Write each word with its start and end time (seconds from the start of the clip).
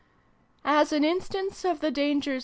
As 0.65 0.91
an 0.91 1.03
instance 1.03 1.63
of 1.63 1.79
the 1.79 1.91
dangers 1.91 2.39